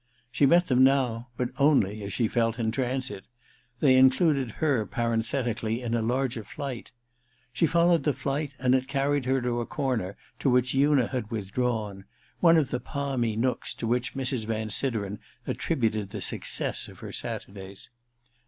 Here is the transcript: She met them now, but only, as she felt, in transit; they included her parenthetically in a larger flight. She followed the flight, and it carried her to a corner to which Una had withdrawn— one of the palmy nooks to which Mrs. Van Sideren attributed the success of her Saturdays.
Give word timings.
She 0.31 0.47
met 0.47 0.65
them 0.67 0.83
now, 0.83 1.27
but 1.37 1.51
only, 1.59 2.01
as 2.01 2.11
she 2.11 2.27
felt, 2.27 2.57
in 2.57 2.71
transit; 2.71 3.25
they 3.81 3.95
included 3.95 4.53
her 4.53 4.83
parenthetically 4.87 5.83
in 5.83 5.93
a 5.93 6.01
larger 6.01 6.43
flight. 6.43 6.91
She 7.53 7.67
followed 7.67 8.01
the 8.03 8.11
flight, 8.11 8.55
and 8.57 8.73
it 8.73 8.87
carried 8.87 9.25
her 9.25 9.43
to 9.43 9.59
a 9.59 9.67
corner 9.67 10.17
to 10.39 10.49
which 10.49 10.73
Una 10.73 11.05
had 11.05 11.29
withdrawn— 11.29 12.05
one 12.39 12.57
of 12.57 12.71
the 12.71 12.79
palmy 12.79 13.35
nooks 13.35 13.75
to 13.75 13.85
which 13.85 14.15
Mrs. 14.15 14.45
Van 14.45 14.71
Sideren 14.71 15.19
attributed 15.45 16.09
the 16.09 16.19
success 16.21 16.87
of 16.87 16.97
her 17.01 17.11
Saturdays. 17.11 17.91